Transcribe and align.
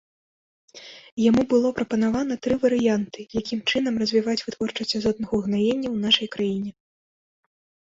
Яму 1.29 1.41
было 1.51 1.69
прапанавана 1.79 2.37
тры 2.47 2.55
варыянты, 2.63 3.27
якім 3.41 3.59
чынам 3.73 4.01
развіваць 4.05 4.37
вытворчасць 4.49 4.97
азотных 5.03 5.29
угнаенняў 5.41 5.91
у 6.01 6.03
нашай 6.09 6.27
краіне. 6.39 6.71